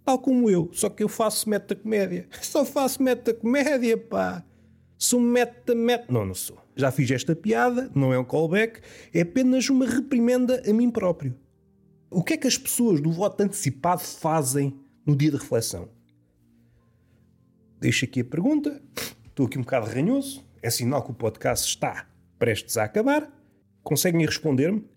Tal 0.03 0.17
como 0.17 0.49
eu, 0.49 0.71
só 0.73 0.89
que 0.89 1.03
eu 1.03 1.07
faço 1.07 1.47
meta-comédia. 1.47 2.27
Só 2.41 2.65
faço 2.65 3.01
meta-comédia, 3.03 3.95
pá. 3.95 4.43
Sou 4.97 5.19
meta-meta. 5.19 6.11
Não, 6.11 6.25
não 6.25 6.33
sou. 6.33 6.57
Já 6.75 6.89
fiz 6.89 7.11
esta 7.11 7.35
piada, 7.35 7.91
não 7.93 8.11
é 8.11 8.17
um 8.17 8.25
callback, 8.25 8.81
é 9.13 9.21
apenas 9.21 9.69
uma 9.69 9.85
reprimenda 9.85 10.63
a 10.67 10.73
mim 10.73 10.89
próprio. 10.89 11.35
O 12.13 12.23
que 12.23 12.33
é 12.33 12.37
que 12.37 12.47
as 12.47 12.57
pessoas 12.59 13.01
do 13.01 13.11
voto 13.11 13.41
antecipado 13.41 14.01
fazem 14.01 14.79
no 15.03 15.15
dia 15.15 15.31
de 15.31 15.37
reflexão? 15.37 15.89
Deixo 17.79 18.05
aqui 18.05 18.19
a 18.19 18.25
pergunta. 18.25 18.79
Estou 19.25 19.47
aqui 19.47 19.57
um 19.57 19.61
bocado 19.61 19.87
ranhoso. 19.87 20.45
É 20.61 20.69
sinal 20.69 21.01
que 21.01 21.09
o 21.09 21.15
podcast 21.15 21.67
está 21.67 22.07
prestes 22.37 22.77
a 22.77 22.83
acabar. 22.83 23.27
Conseguem 23.81 24.23
responder-me? 24.23 24.87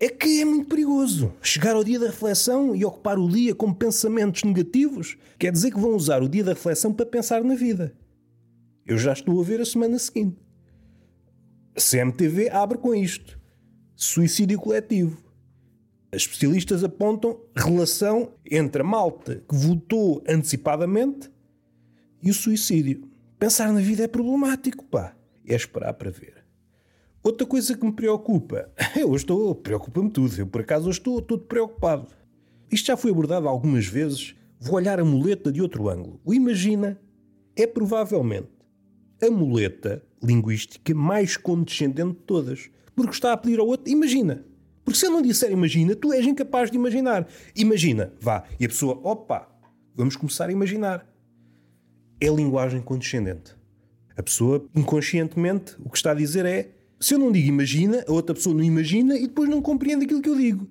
É 0.00 0.08
que 0.08 0.40
é 0.40 0.44
muito 0.44 0.68
perigoso. 0.68 1.32
Chegar 1.40 1.76
ao 1.76 1.84
dia 1.84 2.00
da 2.00 2.06
reflexão 2.06 2.74
e 2.74 2.84
ocupar 2.84 3.16
o 3.16 3.28
dia 3.28 3.54
com 3.54 3.72
pensamentos 3.72 4.42
negativos 4.42 5.16
quer 5.38 5.52
dizer 5.52 5.70
que 5.70 5.78
vão 5.78 5.94
usar 5.94 6.20
o 6.20 6.28
dia 6.28 6.42
da 6.42 6.52
reflexão 6.52 6.92
para 6.92 7.06
pensar 7.06 7.44
na 7.44 7.54
vida. 7.54 7.94
Eu 8.84 8.98
já 8.98 9.12
estou 9.12 9.40
a 9.40 9.44
ver 9.44 9.60
a 9.60 9.64
semana 9.64 10.00
seguinte. 10.00 10.36
A 11.76 11.80
CMTV 11.80 12.50
abre 12.50 12.76
com 12.78 12.92
isto: 12.92 13.38
suicídio 13.94 14.58
coletivo. 14.58 15.29
As 16.12 16.22
especialistas 16.22 16.82
apontam 16.82 17.40
relação 17.54 18.32
entre 18.44 18.82
a 18.82 18.84
malta 18.84 19.44
que 19.48 19.54
votou 19.54 20.22
antecipadamente 20.28 21.30
e 22.20 22.30
o 22.30 22.34
suicídio. 22.34 23.08
Pensar 23.38 23.72
na 23.72 23.80
vida 23.80 24.02
é 24.02 24.08
problemático, 24.08 24.84
pá. 24.84 25.16
É 25.46 25.54
esperar 25.54 25.94
para 25.94 26.10
ver. 26.10 26.44
Outra 27.22 27.46
coisa 27.46 27.76
que 27.76 27.84
me 27.84 27.92
preocupa, 27.92 28.70
eu 28.98 29.14
estou, 29.14 29.54
preocupa-me 29.54 30.10
tudo, 30.10 30.36
eu 30.36 30.46
por 30.46 30.62
acaso 30.62 30.90
estou 30.90 31.22
todo 31.22 31.44
preocupado. 31.44 32.08
Isto 32.70 32.86
já 32.86 32.96
foi 32.96 33.10
abordado 33.10 33.46
algumas 33.46 33.86
vezes, 33.86 34.34
vou 34.58 34.76
olhar 34.76 34.98
a 34.98 35.04
muleta 35.04 35.52
de 35.52 35.62
outro 35.62 35.88
ângulo. 35.88 36.20
O 36.24 36.34
imagina 36.34 37.00
é 37.54 37.66
provavelmente 37.66 38.48
a 39.22 39.30
muleta 39.30 40.02
linguística 40.22 40.94
mais 40.94 41.36
condescendente 41.36 42.18
de 42.18 42.24
todas. 42.24 42.70
Porque 42.94 43.12
está 43.12 43.32
a 43.32 43.36
pedir 43.36 43.60
ao 43.60 43.66
outro, 43.66 43.90
imagina. 43.90 44.44
Porque 44.90 44.98
se 44.98 45.06
eu 45.06 45.12
não 45.12 45.22
disser 45.22 45.52
imagina, 45.52 45.94
tu 45.94 46.12
és 46.12 46.26
incapaz 46.26 46.68
de 46.68 46.76
imaginar. 46.76 47.28
Imagina, 47.54 48.12
vá. 48.20 48.42
E 48.58 48.64
a 48.64 48.68
pessoa, 48.68 48.98
opa, 49.04 49.48
vamos 49.94 50.16
começar 50.16 50.48
a 50.48 50.52
imaginar. 50.52 51.06
É 52.20 52.26
linguagem 52.26 52.82
condescendente. 52.82 53.54
A 54.16 54.22
pessoa, 54.24 54.68
inconscientemente, 54.74 55.76
o 55.78 55.88
que 55.88 55.96
está 55.96 56.10
a 56.10 56.14
dizer 56.14 56.44
é: 56.44 56.72
se 56.98 57.14
eu 57.14 57.20
não 57.20 57.30
digo 57.30 57.46
imagina, 57.46 58.04
a 58.04 58.10
outra 58.10 58.34
pessoa 58.34 58.52
não 58.52 58.64
imagina 58.64 59.16
e 59.16 59.28
depois 59.28 59.48
não 59.48 59.62
compreende 59.62 60.06
aquilo 60.06 60.20
que 60.20 60.28
eu 60.28 60.36
digo. 60.36 60.68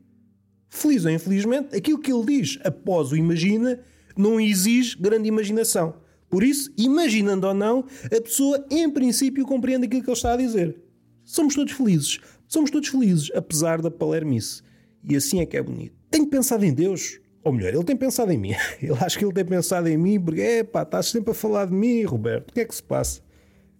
Feliz 0.67 1.05
ou 1.05 1.11
infelizmente, 1.11 1.73
aquilo 1.73 1.97
que 1.97 2.11
ele 2.11 2.25
diz 2.25 2.59
após 2.65 3.13
o 3.13 3.15
imagina 3.15 3.79
não 4.17 4.38
exige 4.38 4.97
grande 4.97 5.29
imaginação. 5.29 5.95
Por 6.29 6.43
isso, 6.43 6.73
imaginando 6.77 7.47
ou 7.47 7.53
não, 7.53 7.85
a 8.05 8.21
pessoa, 8.21 8.65
em 8.69 8.89
princípio, 8.89 9.45
compreende 9.45 9.85
aquilo 9.85 10.03
que 10.03 10.09
ele 10.09 10.17
está 10.17 10.33
a 10.33 10.38
dizer. 10.38 10.75
Somos 11.23 11.55
todos 11.55 11.71
felizes. 11.71 12.19
Somos 12.50 12.72
todos 12.72 12.89
felizes, 12.89 13.29
apesar 13.36 13.79
da 13.79 13.91
palermice. 13.91 14.63
E 15.03 15.15
assim 15.15 15.39
é 15.39 15.46
que 15.46 15.56
é 15.56 15.62
bonito. 15.62 15.96
Tenho 16.10 16.27
pensado 16.27 16.65
em 16.65 16.74
Deus. 16.74 17.20
Ou 17.44 17.53
melhor, 17.53 17.75
ele 17.75 17.84
tem 17.84 17.96
pensado 17.96 18.32
em 18.32 18.39
mim. 18.39 18.53
Eu 18.82 18.96
acho 18.96 19.20
que 19.20 19.24
ele 19.24 19.32
tem 19.32 19.46
pensado 19.46 19.88
em 19.88 19.96
mim 19.96 20.20
porque, 20.20 20.41
é 20.41 20.63
pá, 20.63 20.82
estás 20.82 21.06
sempre 21.10 21.29
a 21.29 21.34
falar 21.36 21.65
de 21.65 21.74
mim, 21.74 22.01
Roberto. 22.03 22.50
O 22.50 22.53
que 22.53 22.62
é 22.62 22.65
que 22.65 22.74
se 22.74 22.82
passa? 22.82 23.22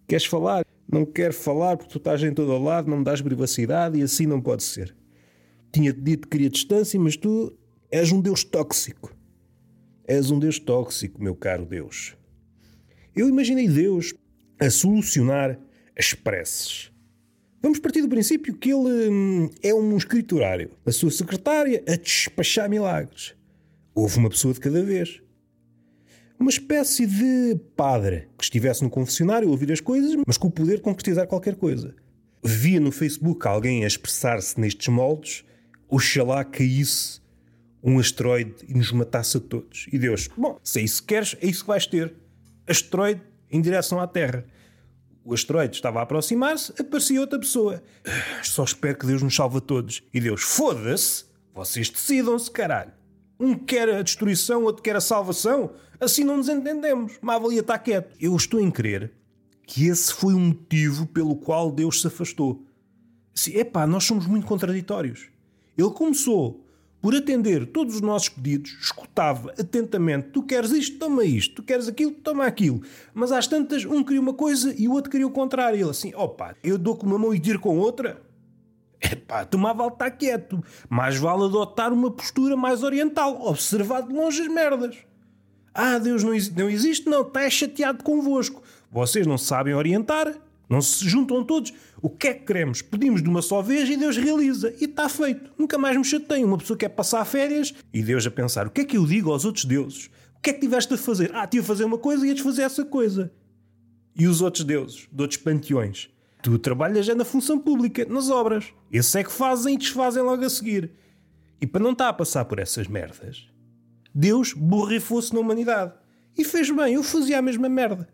Queres 0.06 0.24
falar? 0.24 0.64
Não 0.90 1.04
quero 1.04 1.34
falar 1.34 1.76
porque 1.76 1.90
tu 1.90 1.98
estás 1.98 2.22
em 2.22 2.32
todo 2.32 2.52
o 2.52 2.62
lado, 2.62 2.88
não 2.88 2.98
me 2.98 3.04
dás 3.04 3.20
privacidade 3.20 3.98
e 3.98 4.02
assim 4.02 4.24
não 4.24 4.40
pode 4.40 4.62
ser. 4.62 4.94
Tinha-te 5.72 6.00
dito 6.00 6.28
que 6.28 6.36
queria 6.36 6.48
distância, 6.48 6.98
mas 6.98 7.16
tu 7.16 7.52
és 7.90 8.12
um 8.12 8.20
Deus 8.20 8.44
tóxico. 8.44 9.12
És 10.06 10.30
um 10.30 10.38
Deus 10.38 10.60
tóxico, 10.60 11.20
meu 11.20 11.34
caro 11.34 11.66
Deus. 11.66 12.16
Eu 13.16 13.28
imaginei 13.28 13.68
Deus 13.68 14.14
a 14.60 14.70
solucionar 14.70 15.58
as 15.98 16.14
preces. 16.14 16.92
Vamos 17.62 17.78
partir 17.78 18.00
do 18.00 18.08
princípio 18.08 18.54
que 18.54 18.70
ele 18.70 19.10
hum, 19.10 19.50
é 19.62 19.74
um 19.74 19.94
escriturário, 19.96 20.70
a 20.86 20.90
sua 20.90 21.10
secretária 21.10 21.84
a 21.86 21.94
despachar 21.94 22.70
milagres. 22.70 23.34
Houve 23.94 24.18
uma 24.18 24.30
pessoa 24.30 24.54
de 24.54 24.60
cada 24.60 24.82
vez. 24.82 25.20
Uma 26.38 26.48
espécie 26.48 27.06
de 27.06 27.60
padre 27.76 28.28
que 28.38 28.44
estivesse 28.44 28.82
no 28.82 28.88
confessionário 28.88 29.46
a 29.46 29.50
ouvir 29.50 29.70
as 29.70 29.80
coisas, 29.80 30.16
mas 30.26 30.38
com 30.38 30.48
o 30.48 30.50
poder 30.50 30.76
de 30.76 30.82
concretizar 30.82 31.26
qualquer 31.26 31.54
coisa. 31.54 31.94
Via 32.42 32.80
no 32.80 32.90
Facebook 32.90 33.46
alguém 33.46 33.84
a 33.84 33.86
expressar-se 33.86 34.58
nestes 34.58 34.88
moldes, 34.88 35.44
oxalá 35.86 36.42
caísse 36.42 37.20
um 37.82 37.98
asteroide 37.98 38.54
e 38.66 38.72
nos 38.72 38.90
matasse 38.90 39.36
a 39.36 39.40
todos. 39.40 39.86
E 39.92 39.98
Deus, 39.98 40.28
bom, 40.34 40.58
se 40.64 40.80
é 40.80 40.82
isso 40.82 41.02
que 41.02 41.08
queres, 41.08 41.36
é 41.42 41.46
isso 41.46 41.60
que 41.60 41.68
vais 41.68 41.86
ter 41.86 42.14
asteroide 42.66 43.20
em 43.50 43.60
direção 43.60 44.00
à 44.00 44.06
Terra. 44.06 44.46
O 45.24 45.34
asteroide 45.34 45.76
estava 45.76 46.00
a 46.00 46.02
aproximar-se, 46.02 46.72
aparecia 46.80 47.20
outra 47.20 47.38
pessoa. 47.38 47.82
Só 48.42 48.64
espero 48.64 48.98
que 48.98 49.06
Deus 49.06 49.22
nos 49.22 49.34
salve 49.34 49.58
a 49.58 49.60
todos. 49.60 50.02
E 50.12 50.20
Deus, 50.20 50.42
foda-se, 50.42 51.24
vocês 51.54 51.90
decidam-se, 51.90 52.50
caralho. 52.50 52.92
Um 53.38 53.54
quer 53.54 53.88
a 53.88 54.02
destruição, 54.02 54.64
outro 54.64 54.82
quer 54.82 54.96
a 54.96 55.00
salvação. 55.00 55.72
Assim 55.98 56.24
não 56.24 56.38
nos 56.38 56.48
entendemos. 56.48 57.18
Mas 57.20 57.40
valia 57.40 57.60
estar 57.60 57.78
quieto. 57.78 58.14
Eu 58.20 58.34
estou 58.34 58.60
em 58.60 58.70
crer 58.70 59.12
que 59.66 59.86
esse 59.86 60.12
foi 60.12 60.34
o 60.34 60.38
motivo 60.38 61.06
pelo 61.06 61.36
qual 61.36 61.70
Deus 61.70 62.00
se 62.00 62.06
afastou. 62.06 62.64
Assim, 63.34 63.56
epá, 63.56 63.86
nós 63.86 64.04
somos 64.04 64.26
muito 64.26 64.46
contraditórios. 64.46 65.28
Ele 65.76 65.90
começou 65.90 66.66
por 67.00 67.14
atender 67.14 67.66
todos 67.66 67.96
os 67.96 68.00
nossos 68.00 68.28
pedidos, 68.28 68.76
escutava 68.80 69.52
atentamente: 69.58 70.28
tu 70.28 70.42
queres 70.42 70.70
isto, 70.70 70.98
toma 70.98 71.24
isto, 71.24 71.56
tu 71.56 71.62
queres 71.62 71.88
aquilo, 71.88 72.12
toma 72.12 72.44
aquilo. 72.44 72.82
Mas 73.14 73.32
às 73.32 73.46
tantas, 73.46 73.84
um 73.84 74.02
queria 74.02 74.20
uma 74.20 74.34
coisa 74.34 74.74
e 74.76 74.86
o 74.86 74.92
outro 74.92 75.10
queria 75.10 75.26
o 75.26 75.30
contrário. 75.30 75.78
Ele 75.78 75.90
assim: 75.90 76.14
opa, 76.14 76.54
eu 76.62 76.76
dou 76.76 76.96
com 76.96 77.06
uma 77.06 77.18
mão 77.18 77.34
e 77.34 77.40
tiro 77.40 77.60
com 77.60 77.78
outra. 77.78 78.20
Epá, 79.00 79.46
tomar 79.46 79.72
vale 79.72 79.92
estar 79.92 80.10
quieto. 80.10 80.62
Mais 80.88 81.16
vale 81.16 81.44
adotar 81.44 81.92
uma 81.92 82.10
postura 82.10 82.56
mais 82.56 82.82
oriental, 82.82 83.40
observar 83.42 84.02
de 84.02 84.12
longe 84.12 84.42
as 84.42 84.48
merdas. 84.48 84.98
Ah, 85.72 85.98
Deus 85.98 86.22
não, 86.22 86.32
não 86.56 86.68
existe, 86.68 87.08
não, 87.08 87.22
está 87.22 87.48
chateado 87.48 88.04
convosco. 88.04 88.62
Vocês 88.90 89.26
não 89.26 89.38
sabem 89.38 89.72
orientar, 89.72 90.34
não 90.70 90.80
se 90.80 91.08
juntam 91.08 91.44
todos. 91.44 91.74
O 92.00 92.08
que 92.08 92.28
é 92.28 92.34
que 92.34 92.44
queremos? 92.46 92.80
Pedimos 92.80 93.20
de 93.20 93.28
uma 93.28 93.42
só 93.42 93.60
vez 93.60 93.90
e 93.90 93.96
Deus 93.96 94.16
realiza. 94.16 94.72
E 94.80 94.84
está 94.84 95.08
feito. 95.08 95.50
Nunca 95.58 95.76
mais 95.76 95.96
me 95.96 96.04
chateio. 96.04 96.46
Uma 96.46 96.58
pessoa 96.58 96.76
quer 96.78 96.90
passar 96.90 97.24
férias 97.24 97.74
e 97.92 98.00
Deus 98.00 98.24
a 98.24 98.30
pensar: 98.30 98.68
o 98.68 98.70
que 98.70 98.82
é 98.82 98.84
que 98.84 98.96
eu 98.96 99.04
digo 99.04 99.32
aos 99.32 99.44
outros 99.44 99.64
deuses? 99.64 100.08
O 100.36 100.40
que 100.40 100.50
é 100.50 100.52
que 100.52 100.60
tiveste 100.60 100.94
a 100.94 100.96
fazer? 100.96 101.34
Ah, 101.34 101.44
tive 101.44 101.64
a 101.64 101.66
fazer 101.66 101.84
uma 101.84 101.98
coisa 101.98 102.24
e 102.24 102.28
ia-te 102.28 102.42
fazer 102.42 102.62
essa 102.62 102.84
coisa. 102.84 103.32
E 104.16 104.28
os 104.28 104.40
outros 104.40 104.64
deuses, 104.64 105.08
de 105.10 105.20
outros 105.20 105.40
panteões? 105.40 106.08
Tu 106.40 106.56
trabalhas 106.58 107.04
já 107.04 107.14
na 107.14 107.24
função 107.24 107.58
pública, 107.58 108.06
nas 108.06 108.30
obras. 108.30 108.72
Esses 108.92 109.14
é 109.16 109.24
que 109.24 109.32
fazem 109.32 109.74
e 109.74 109.78
desfazem 109.78 110.22
logo 110.22 110.44
a 110.44 110.48
seguir. 110.48 110.92
E 111.60 111.66
para 111.66 111.82
não 111.82 111.92
estar 111.92 112.08
a 112.08 112.12
passar 112.12 112.44
por 112.46 112.58
essas 112.58 112.86
merdas, 112.86 113.48
Deus 114.14 114.52
borrifou-se 114.54 115.34
na 115.34 115.40
humanidade. 115.40 115.92
E 116.38 116.44
fez 116.44 116.70
bem, 116.70 116.94
eu 116.94 117.02
fazia 117.02 117.38
a 117.38 117.42
mesma 117.42 117.68
merda. 117.68 118.08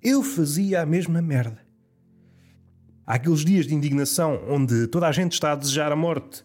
Eu 0.00 0.22
fazia 0.22 0.82
a 0.82 0.86
mesma 0.86 1.20
merda. 1.20 1.71
Há 3.06 3.14
aqueles 3.14 3.44
dias 3.44 3.66
de 3.66 3.74
indignação 3.74 4.40
onde 4.48 4.86
toda 4.86 5.08
a 5.08 5.12
gente 5.12 5.32
está 5.32 5.52
a 5.52 5.56
desejar 5.56 5.90
a 5.90 5.96
morte 5.96 6.44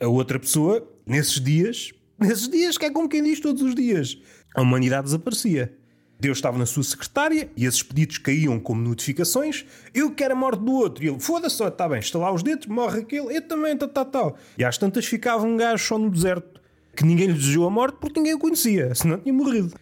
a 0.00 0.06
outra 0.06 0.38
pessoa, 0.38 0.86
nesses 1.06 1.40
dias, 1.40 1.92
nesses 2.18 2.48
dias 2.48 2.78
que 2.78 2.86
é 2.86 2.90
como 2.90 3.08
quem 3.08 3.22
diz 3.22 3.40
todos 3.40 3.62
os 3.62 3.74
dias, 3.74 4.16
a 4.54 4.62
humanidade 4.62 5.04
desaparecia. 5.04 5.76
Deus 6.20 6.38
estava 6.38 6.58
na 6.58 6.66
sua 6.66 6.82
secretária 6.82 7.48
e 7.56 7.64
esses 7.64 7.82
pedidos 7.82 8.18
caíam 8.18 8.58
como 8.58 8.82
notificações. 8.82 9.64
Eu 9.94 10.10
quero 10.10 10.34
a 10.34 10.36
morte 10.36 10.64
do 10.64 10.72
outro. 10.72 11.04
E 11.04 11.08
ele, 11.08 11.20
foda-se, 11.20 11.62
está 11.62 11.88
bem, 11.88 12.00
estalar 12.00 12.34
os 12.34 12.42
dedos, 12.42 12.66
morre 12.66 13.00
aquele, 13.00 13.36
eu 13.36 13.42
também, 13.42 13.76
tal, 13.76 13.88
tal, 13.88 14.04
tal. 14.04 14.38
E 14.56 14.64
às 14.64 14.76
tantas 14.76 15.06
ficava 15.06 15.46
um 15.46 15.56
gajo 15.56 15.84
só 15.84 15.96
no 15.96 16.10
deserto, 16.10 16.60
que 16.96 17.04
ninguém 17.04 17.28
lhe 17.28 17.34
desejou 17.34 17.66
a 17.66 17.70
morte 17.70 17.98
porque 18.00 18.18
ninguém 18.18 18.34
o 18.34 18.38
conhecia, 18.38 18.92
senão 18.96 19.18
tinha 19.18 19.32
morrido. 19.32 19.74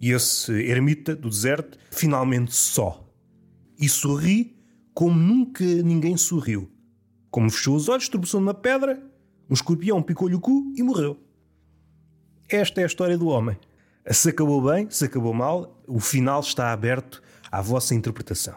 E 0.00 0.10
esse 0.10 0.52
ermita 0.52 1.14
do 1.14 1.30
deserto, 1.30 1.78
finalmente 1.92 2.54
só. 2.54 3.08
E 3.78 3.88
sorri 3.88 4.53
como 4.94 5.18
nunca 5.18 5.64
ninguém 5.64 6.16
sorriu. 6.16 6.70
Como 7.30 7.50
fechou 7.50 7.74
os 7.74 7.88
olhos, 7.88 8.08
tropeçou 8.08 8.40
numa 8.40 8.54
pedra, 8.54 9.02
um 9.50 9.54
escorpião 9.54 10.00
picou-lhe 10.00 10.36
o 10.36 10.40
cu 10.40 10.72
e 10.76 10.82
morreu. 10.82 11.18
Esta 12.48 12.80
é 12.80 12.84
a 12.84 12.86
história 12.86 13.18
do 13.18 13.26
homem. 13.26 13.58
Se 14.08 14.28
acabou 14.28 14.62
bem, 14.62 14.88
se 14.88 15.04
acabou 15.04 15.34
mal, 15.34 15.82
o 15.88 15.98
final 15.98 16.40
está 16.40 16.72
aberto 16.72 17.20
à 17.50 17.60
vossa 17.60 17.94
interpretação. 17.94 18.54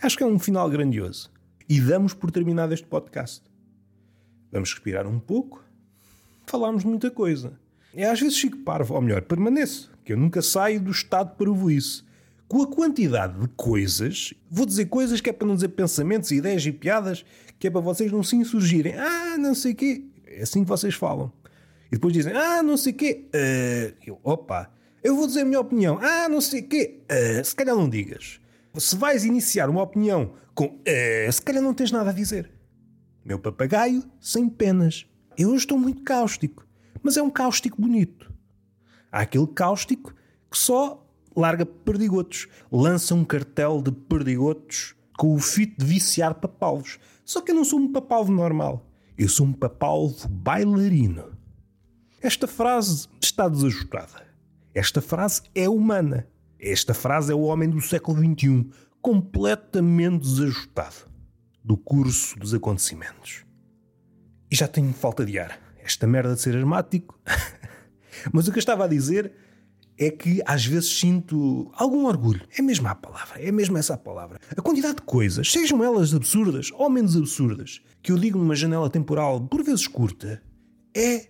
Acho 0.00 0.16
que 0.16 0.22
é 0.22 0.26
um 0.26 0.38
final 0.38 0.70
grandioso. 0.70 1.32
E 1.68 1.80
damos 1.80 2.14
por 2.14 2.30
terminado 2.30 2.74
este 2.74 2.86
podcast. 2.86 3.42
Vamos 4.52 4.70
respirar 4.72 5.06
um 5.06 5.18
pouco. 5.18 5.64
Falámos 6.46 6.84
muita 6.84 7.10
coisa. 7.10 7.58
E 7.94 8.04
às 8.04 8.20
vezes 8.20 8.38
fico 8.38 8.58
parvo, 8.58 8.94
ou 8.94 9.00
melhor, 9.00 9.22
permaneço, 9.22 9.90
que 10.04 10.12
eu 10.12 10.16
nunca 10.16 10.42
saio 10.42 10.80
do 10.80 10.90
estado 10.90 11.34
para 11.36 11.50
o 11.50 11.70
isso 11.70 12.03
com 12.48 12.62
a 12.62 12.66
quantidade 12.66 13.40
de 13.40 13.48
coisas, 13.48 14.34
vou 14.50 14.66
dizer 14.66 14.86
coisas 14.86 15.20
que 15.20 15.30
é 15.30 15.32
para 15.32 15.46
não 15.46 15.54
dizer 15.54 15.68
pensamentos, 15.68 16.30
ideias 16.30 16.64
e 16.64 16.72
piadas, 16.72 17.24
que 17.58 17.66
é 17.66 17.70
para 17.70 17.80
vocês 17.80 18.12
não 18.12 18.22
se 18.22 18.36
insurgirem. 18.36 18.94
Ah, 18.94 19.36
não 19.38 19.54
sei 19.54 19.72
o 19.72 19.76
quê. 19.76 20.04
É 20.26 20.42
assim 20.42 20.62
que 20.62 20.68
vocês 20.68 20.94
falam. 20.94 21.32
E 21.86 21.92
depois 21.92 22.12
dizem, 22.12 22.32
ah, 22.32 22.62
não 22.62 22.76
sei 22.76 22.92
o 22.92 22.96
quê. 22.96 23.26
Uh, 23.28 23.96
eu, 24.06 24.20
opa, 24.22 24.70
eu 25.02 25.16
vou 25.16 25.26
dizer 25.26 25.40
a 25.40 25.44
minha 25.44 25.60
opinião. 25.60 25.98
Ah, 26.02 26.28
não 26.28 26.40
sei 26.40 26.60
o 26.60 26.68
quê. 26.68 27.00
Uh, 27.10 27.44
se 27.44 27.54
calhar 27.54 27.74
não 27.74 27.88
digas. 27.88 28.40
Se 28.76 28.96
vais 28.96 29.24
iniciar 29.24 29.70
uma 29.70 29.82
opinião 29.82 30.34
com 30.54 30.66
uh, 30.66 31.32
se 31.32 31.40
calhar 31.40 31.62
não 31.62 31.74
tens 31.74 31.90
nada 31.90 32.10
a 32.10 32.12
dizer. 32.12 32.50
Meu 33.24 33.38
papagaio 33.38 34.02
sem 34.20 34.48
penas. 34.48 35.06
Eu 35.38 35.48
hoje 35.48 35.64
estou 35.64 35.78
muito 35.78 36.02
cáustico. 36.02 36.66
Mas 37.02 37.16
é 37.16 37.22
um 37.22 37.30
cáustico 37.30 37.80
bonito. 37.80 38.32
Há 39.10 39.20
aquele 39.20 39.46
cáustico 39.46 40.14
que 40.50 40.58
só 40.58 41.03
larga 41.36 41.66
perdigotos, 41.66 42.48
lança 42.70 43.14
um 43.14 43.24
cartel 43.24 43.82
de 43.82 43.92
perdigotos 43.92 44.94
com 45.16 45.34
o 45.34 45.38
fito 45.38 45.78
de 45.78 45.84
viciar 45.84 46.34
papalvos. 46.34 46.98
Só 47.24 47.40
que 47.40 47.50
eu 47.50 47.54
não 47.54 47.64
sou 47.64 47.78
um 47.78 47.92
papalvo 47.92 48.32
normal. 48.32 48.86
Eu 49.16 49.28
sou 49.28 49.46
um 49.46 49.52
papalvo 49.52 50.28
bailarino. 50.28 51.38
Esta 52.20 52.46
frase 52.46 53.08
está 53.20 53.48
desajustada. 53.48 54.24
Esta 54.74 55.00
frase 55.00 55.42
é 55.54 55.68
humana. 55.68 56.26
Esta 56.58 56.94
frase 56.94 57.30
é 57.30 57.34
o 57.34 57.42
homem 57.42 57.68
do 57.68 57.80
século 57.80 58.18
XXI, 58.18 58.68
completamente 59.00 60.22
desajustado 60.22 61.12
do 61.62 61.76
curso 61.76 62.38
dos 62.38 62.54
acontecimentos. 62.54 63.44
E 64.50 64.56
já 64.56 64.66
tenho 64.66 64.92
falta 64.92 65.24
de 65.24 65.38
ar. 65.38 65.58
Esta 65.82 66.06
merda 66.06 66.34
de 66.34 66.40
ser 66.40 66.56
asmático. 66.56 67.18
Mas 68.32 68.48
o 68.48 68.52
que 68.52 68.58
eu 68.58 68.60
estava 68.60 68.84
a 68.84 68.88
dizer 68.88 69.32
é 69.98 70.10
que 70.10 70.42
às 70.44 70.64
vezes 70.64 70.98
sinto 70.98 71.70
algum 71.74 72.06
orgulho. 72.06 72.40
É 72.56 72.62
mesmo 72.62 72.88
a 72.88 72.94
palavra, 72.94 73.40
é 73.40 73.52
mesmo 73.52 73.78
essa 73.78 73.94
a 73.94 73.98
palavra. 73.98 74.38
A 74.56 74.60
quantidade 74.60 74.96
de 74.96 75.02
coisas, 75.02 75.50
sejam 75.50 75.82
elas 75.82 76.14
absurdas 76.14 76.70
ou 76.74 76.90
menos 76.90 77.16
absurdas, 77.16 77.80
que 78.02 78.12
eu 78.12 78.18
digo 78.18 78.38
numa 78.38 78.54
janela 78.54 78.90
temporal 78.90 79.40
por 79.46 79.62
vezes 79.62 79.86
curta, 79.86 80.42
é 80.96 81.28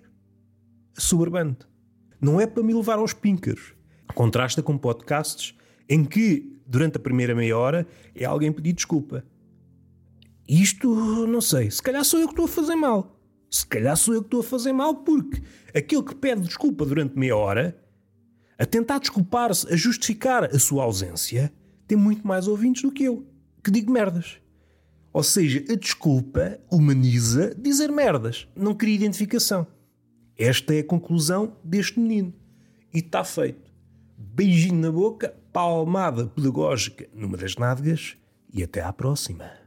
soberbante. 0.96 1.66
Não 2.20 2.40
é 2.40 2.46
para 2.46 2.62
me 2.62 2.72
levar 2.72 2.98
aos 2.98 3.12
píncaros. 3.12 3.74
Contrasta 4.14 4.62
com 4.62 4.78
podcasts 4.78 5.54
em 5.88 6.04
que, 6.04 6.58
durante 6.66 6.96
a 6.96 7.00
primeira 7.00 7.34
meia 7.34 7.56
hora, 7.56 7.86
é 8.14 8.24
alguém 8.24 8.52
pedir 8.52 8.72
desculpa. 8.72 9.24
Isto, 10.48 11.26
não 11.26 11.40
sei, 11.40 11.70
se 11.70 11.82
calhar 11.82 12.04
sou 12.04 12.20
eu 12.20 12.26
que 12.26 12.32
estou 12.32 12.44
a 12.46 12.48
fazer 12.48 12.74
mal. 12.74 13.18
Se 13.50 13.66
calhar 13.66 13.96
sou 13.96 14.14
eu 14.14 14.20
que 14.20 14.26
estou 14.26 14.40
a 14.40 14.44
fazer 14.44 14.72
mal 14.72 14.96
porque 14.96 15.42
aquele 15.74 16.02
que 16.02 16.14
pede 16.14 16.42
desculpa 16.42 16.84
durante 16.84 17.18
meia 17.18 17.36
hora 17.36 17.83
a 18.58 18.64
tentar 18.64 18.98
desculpar-se, 18.98 19.72
a 19.72 19.76
justificar 19.76 20.44
a 20.44 20.58
sua 20.58 20.84
ausência, 20.84 21.52
tem 21.86 21.98
muito 21.98 22.26
mais 22.26 22.48
ouvintes 22.48 22.82
do 22.82 22.92
que 22.92 23.04
eu, 23.04 23.26
que 23.62 23.70
digo 23.70 23.92
merdas. 23.92 24.38
Ou 25.12 25.22
seja, 25.22 25.64
a 25.70 25.76
desculpa 25.76 26.58
humaniza 26.70 27.54
dizer 27.56 27.90
merdas, 27.90 28.48
não 28.56 28.74
cria 28.74 28.94
identificação. 28.94 29.66
Esta 30.36 30.74
é 30.74 30.80
a 30.80 30.84
conclusão 30.84 31.56
deste 31.62 32.00
menino. 32.00 32.34
E 32.92 32.98
está 32.98 33.22
feito. 33.22 33.70
Beijinho 34.16 34.80
na 34.80 34.90
boca, 34.90 35.34
palmada 35.52 36.26
pedagógica 36.26 37.08
numa 37.14 37.36
das 37.36 37.56
nádegas 37.56 38.16
e 38.52 38.62
até 38.62 38.80
à 38.80 38.92
próxima. 38.92 39.63